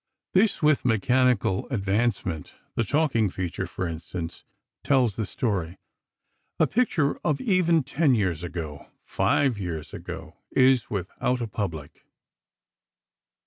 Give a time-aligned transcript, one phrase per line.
[0.33, 5.77] This, with mechanical advancement—the talking feature, for instance—tells the story.
[6.59, 12.03] A picture of even ten years ago—five years ago—is without a public.